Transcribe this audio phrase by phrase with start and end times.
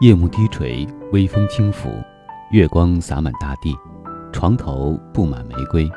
[0.00, 1.88] 夜幕低垂，微风轻拂，
[2.50, 3.72] 月光洒满大地，
[4.32, 5.88] 床头布满玫瑰。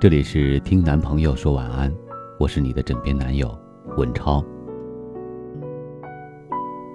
[0.00, 1.92] 这里是听男朋友说晚安，
[2.36, 3.56] 我是你的枕边男友
[3.96, 4.44] 文超。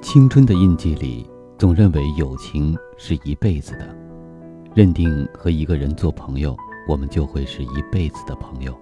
[0.02, 1.26] 青春的印记里，
[1.58, 3.96] 总认为友情是一辈子的，
[4.75, 6.57] 认定和一个人做朋友，
[6.90, 8.77] 我们就会是一辈子的朋友。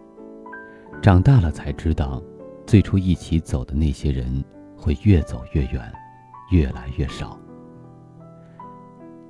[1.00, 2.20] 长大了才知道，
[2.66, 4.44] 最初一起走的那些人，
[4.76, 5.80] 会越走越远，
[6.52, 7.40] 越来越少。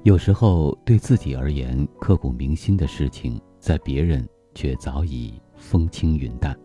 [0.03, 6.57] 有时候对自己而言刻骨铭心的事情，在别人却早已风轻云淡。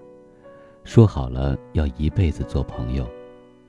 [0.84, 3.06] 说好了要一辈子做朋友，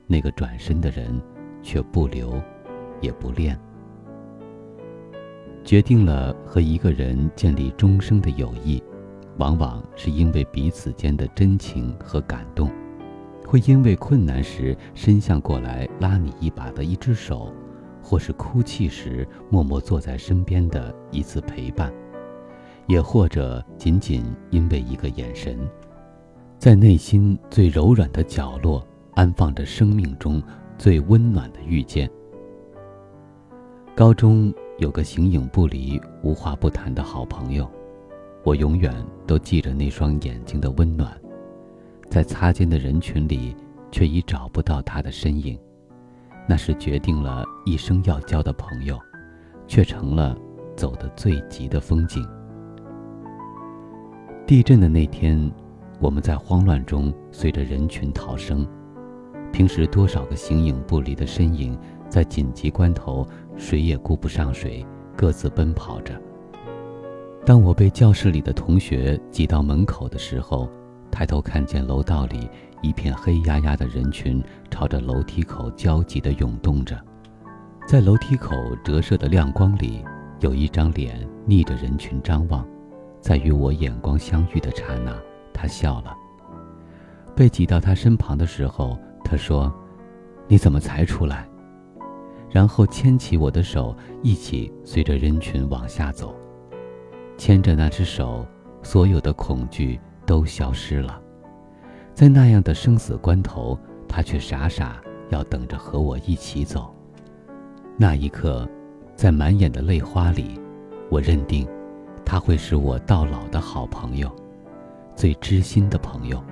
[0.06, 1.20] 那个转身的人，
[1.62, 2.40] 却不留，
[3.00, 3.58] 也不恋。
[5.64, 8.82] 决定了和一个人建立终生的友谊。
[9.38, 12.70] 往往是因为彼此间的真情和感动，
[13.46, 17.52] 会因为困难时伸向过来拉你一把的一只手，
[18.02, 21.92] 或是哭泣时默默坐在身边的一次陪伴，
[22.86, 25.58] 也或者仅仅因为一个眼神，
[26.58, 30.42] 在内心最柔软的角落安放着生命中
[30.76, 32.10] 最温暖的遇见。
[33.94, 37.70] 高中有个形影不离、无话不谈的好朋友。
[38.44, 38.94] 我永远
[39.26, 41.10] 都记着那双眼睛的温暖，
[42.16, 43.54] 在擦肩的人群里，
[43.92, 45.54] 却已找不到他的身影。
[46.48, 48.98] 那是决定了一生要交的朋友，
[49.66, 50.34] 却成了
[50.74, 52.26] 走得最急的风景。
[54.46, 55.52] 地震的那天，
[56.00, 58.66] 我们在慌乱中随着人群逃生。
[59.52, 64.82] 平时多少个形影不离的身影，在紧急关头，谁也顾不上谁，
[65.14, 66.18] 各自奔跑着。
[67.44, 70.66] 当我被教室里的同学挤到门口的时候，
[71.16, 72.46] 抬头看见楼道里
[72.82, 77.02] 一片黑压压的人群朝着楼梯口焦急地涌动着，
[77.86, 78.54] 在楼梯口
[78.84, 80.04] 折射的亮光里，
[80.40, 82.68] 有一张脸逆着人群张望，
[83.18, 85.16] 在与我眼光相遇的刹那，
[85.54, 86.14] 他笑了。
[87.34, 89.72] 被挤到他身旁的时候，他说
[90.46, 91.48] ：“你怎么才出来？”
[92.52, 96.36] 然后牵起我的手，一起随着人群往下走。
[97.38, 98.46] 牵着那只手，
[98.82, 101.20] 所有的恐惧都消失了。
[102.12, 103.78] 在那样的生死关头，
[104.08, 105.00] 他却傻傻
[105.30, 106.94] 要等着和我一起走。
[107.96, 108.68] 那一刻，
[109.14, 110.60] 在满眼的泪花里，
[111.10, 111.66] 我认定，
[112.24, 114.30] 他会是我到老的好朋友，
[115.14, 116.42] 最知心的朋友。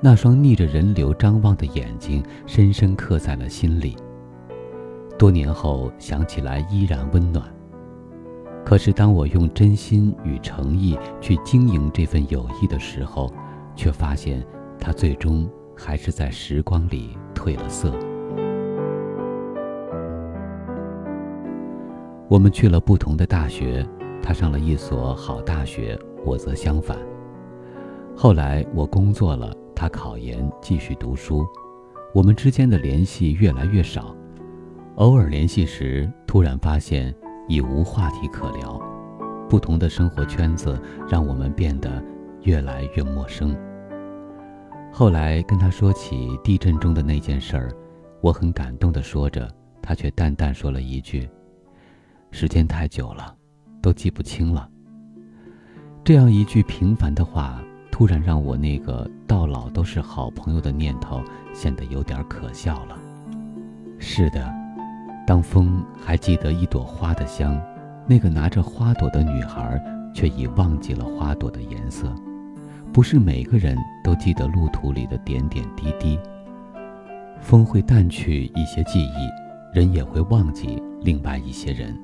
[0.00, 3.96] 那双逆着人流张望的眼睛，深深刻在了心里。
[5.18, 7.44] 多年后想起来，依然温暖。
[8.68, 13.32] 可是，当我用真心与诚意去经营这份友谊的时候，
[13.76, 14.44] 却发现，
[14.80, 17.92] 它最终还是在时光里褪了色。
[22.28, 23.86] 我们去了不同的大学，
[24.20, 26.98] 他上了一所好大学，我则相反。
[28.16, 31.46] 后来我工作了，他考研继续读书，
[32.12, 34.12] 我们之间的联系越来越少，
[34.96, 37.14] 偶尔联系时，突然发现。
[37.48, 38.80] 已无话题可聊，
[39.48, 42.02] 不同的生活圈子让我们变得
[42.42, 43.56] 越来越陌生。
[44.92, 47.70] 后来跟他说起地震中的那件事儿，
[48.20, 49.48] 我很感动的说着，
[49.82, 51.28] 他却淡淡说了一句
[52.32, 53.34] ：“时间太久了，
[53.82, 54.68] 都记不清了。”
[56.02, 61.20] 这样一句平凡的话，突然让我那个到老都是好朋友的念头
[61.52, 62.98] 显得有点可笑了。
[63.98, 64.65] 是的。
[65.26, 67.60] 当风还记得一朵花的香，
[68.06, 69.82] 那个拿着花朵的女孩
[70.14, 72.14] 却已忘记了花朵的颜色。
[72.92, 76.16] 不是每个人都记得路途里的点点滴滴。
[77.40, 79.28] 风会淡去一些记忆，
[79.74, 81.94] 人也会忘记另外一些人。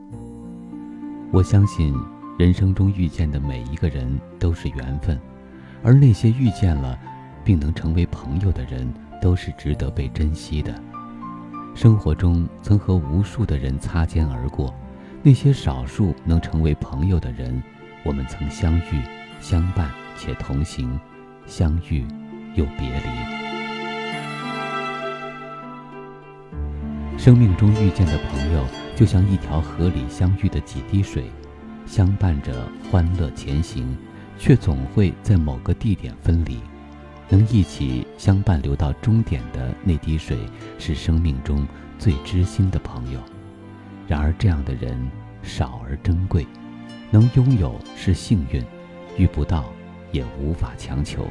[1.30, 1.94] 我相信，
[2.36, 4.06] 人生中遇见的每一个人
[4.40, 5.18] 都是缘分，
[5.82, 6.98] 而那些遇见了，
[7.44, 10.75] 并能成为朋友的人，都是值得被珍惜的。
[11.74, 14.74] 生活中曾和无数的人擦肩而过，
[15.22, 17.62] 那些少数能成为朋友的人，
[18.04, 19.02] 我们曾相遇、
[19.40, 21.00] 相伴且同行，
[21.46, 22.06] 相遇
[22.54, 23.42] 又别离。
[27.19, 28.64] 生命中遇见的朋友，
[28.94, 31.30] 就像一条河里相遇的几滴水，
[31.86, 33.96] 相伴着欢乐前行，
[34.38, 36.60] 却总会在某个地点分离。
[37.32, 40.37] 能一起相伴流到终点的那滴水，
[40.79, 41.67] 是生命中
[41.99, 43.19] 最知心的朋友。
[44.06, 44.94] 然而，这样的人
[45.43, 46.46] 少而珍贵，
[47.11, 48.62] 能拥有是幸运，
[49.17, 49.73] 遇不到
[50.12, 51.26] 也无法强求。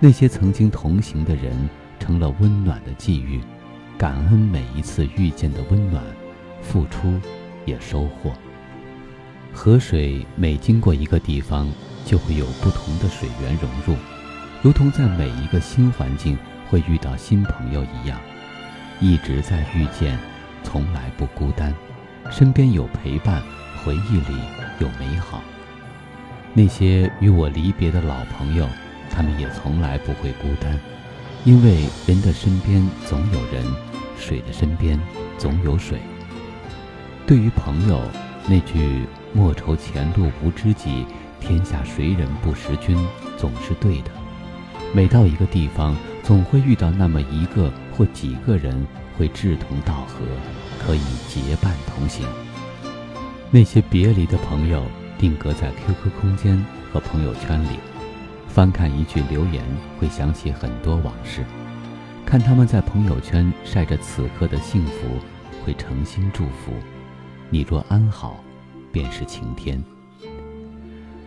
[0.00, 1.52] 那些曾经同行的人，
[2.00, 3.42] 成了温暖的际遇，
[3.98, 6.02] 感恩每一次遇见的温暖，
[6.62, 7.20] 付出
[7.66, 8.32] 也收获。
[9.52, 11.70] 河水每经过一个地方，
[12.06, 13.94] 就会有不同的水源融入，
[14.64, 16.38] 如同在每一个新环境
[16.70, 18.18] 会遇到新朋友一样，
[18.98, 20.18] 一直在遇见，
[20.62, 21.74] 从来不孤单，
[22.30, 23.42] 身边有陪伴，
[23.84, 24.40] 回忆里
[24.78, 25.42] 有美好。
[26.54, 28.66] 那些与我离别的老朋友，
[29.10, 30.80] 他们也从来不会孤单，
[31.44, 33.62] 因为人的身边总有人，
[34.16, 34.98] 水的身边
[35.36, 35.98] 总有水。
[37.26, 38.00] 对于朋友，
[38.46, 41.04] 那句“莫愁前路无知己”。
[41.38, 42.96] 天下谁人不识君，
[43.36, 44.10] 总是对的。
[44.94, 48.86] 每到一个地方，总会遇到那么一个或几个人
[49.18, 50.20] 会志同道合，
[50.78, 52.24] 可以结伴同行。
[53.50, 54.84] 那些别离的朋友，
[55.18, 57.80] 定格在 QQ 空间和朋友圈里，
[58.46, 59.64] 翻看一句留言，
[59.98, 61.44] 会想起很多往事。
[62.24, 65.18] 看他们在朋友圈晒着此刻的幸福，
[65.64, 66.72] 会诚心祝福。
[67.50, 68.44] 你若安好，
[68.92, 69.82] 便是晴天。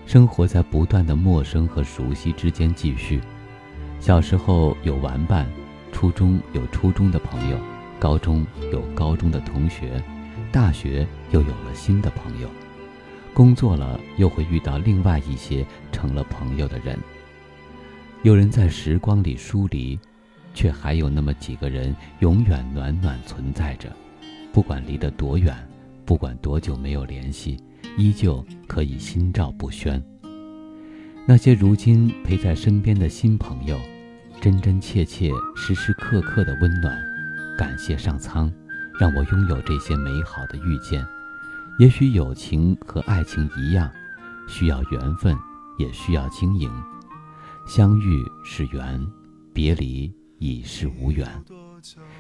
[0.05, 3.21] 生活在不断的陌生和熟悉之间继续。
[3.99, 5.45] 小时候有玩伴，
[5.91, 7.57] 初中有初中的朋友，
[7.99, 10.01] 高中有高中的同学，
[10.51, 12.47] 大学又有了新的朋友，
[13.33, 16.97] 工作了又会遇到另外一些成了朋友的人。
[18.23, 19.99] 有人在时光里疏离，
[20.53, 23.91] 却还有那么几个人永远暖暖存在着，
[24.53, 25.55] 不管离得多远，
[26.05, 27.57] 不管多久没有联系。
[27.97, 30.01] 依旧可以心照不宣。
[31.29, 33.77] 那些如今陪在身边的新朋友，
[34.39, 36.97] 真真切切、时时刻刻的温暖，
[37.57, 38.50] 感谢上苍，
[38.97, 41.06] 让我拥有这些美好的遇见。
[41.79, 43.91] 也许友情和爱情一样，
[44.47, 45.38] 需要缘分，
[45.77, 46.71] 也需要经营。
[47.68, 49.06] 相遇是缘，
[49.53, 50.09] 别离
[50.39, 51.30] 已是无缘。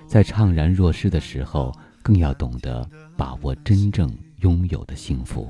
[0.05, 4.13] 在怅然若失的时候，更要懂得把握真正。
[4.41, 5.49] 拥有的幸福，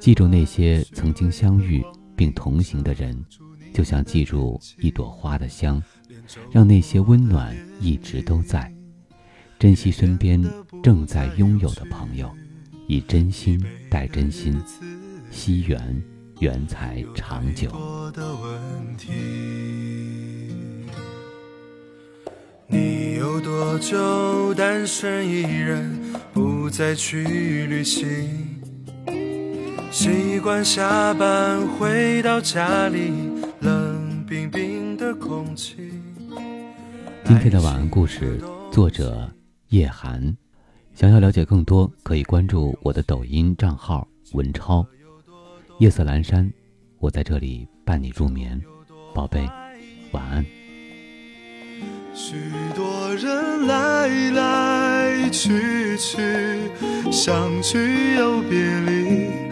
[0.00, 1.80] 记住那些曾经相遇
[2.22, 3.20] 并同行的人，
[3.74, 5.82] 就像记住一朵花的香，
[6.52, 8.72] 让那些温暖一直都在。
[9.58, 10.40] 珍惜身边
[10.84, 12.32] 正在拥有的朋友，
[12.86, 13.60] 以真心
[13.90, 14.62] 待真心，
[15.32, 16.00] 惜缘
[16.38, 17.72] 缘才长久。
[22.68, 26.00] 你有多久单身一人？
[26.32, 28.51] 不再去旅行，
[29.92, 33.12] 习惯下班回到家里，
[33.60, 35.76] 冷冰冰的空气。
[37.26, 38.42] 今天的晚安故事，
[38.72, 39.30] 作者
[39.68, 40.34] 叶寒。
[40.94, 44.84] 想要了解更多，可以关注我的抖音账号文超。
[45.78, 46.50] 夜色阑珊，
[46.98, 48.58] 我在这里伴你入眠，
[49.14, 49.46] 宝贝，
[50.12, 50.42] 晚安。
[52.14, 52.36] 许
[52.74, 56.16] 多人来来去去，
[57.12, 59.51] 相聚又别离，